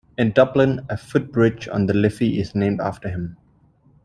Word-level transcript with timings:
In 0.17 0.31
Dublin, 0.33 0.83
a 0.89 0.97
foot 0.97 1.31
bridge 1.31 1.67
on 1.67 1.85
the 1.85 1.93
Liffey 1.93 2.39
is 2.39 2.55
named 2.55 2.81
after 2.81 3.07
him. 3.07 3.37